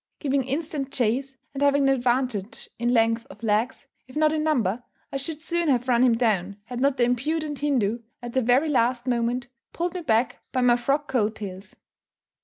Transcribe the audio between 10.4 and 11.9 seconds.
by my frock coat tails.